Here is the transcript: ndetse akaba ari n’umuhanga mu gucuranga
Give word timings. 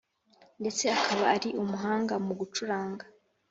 ndetse 0.61 0.83
akaba 0.97 1.23
ari 1.35 1.49
n’umuhanga 1.55 2.13
mu 2.25 2.33
gucuranga 2.39 3.05